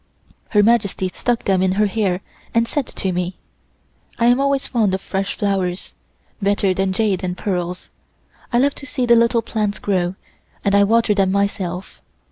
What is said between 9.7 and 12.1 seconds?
grow, and I water them myself.